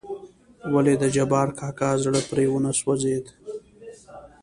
ولې 0.73 0.93
دجبار 1.03 1.47
کاکا 1.59 1.91
زړه 2.03 2.21
پرې 2.29 2.45
ونه 2.49 2.71
سوزېد. 2.79 3.25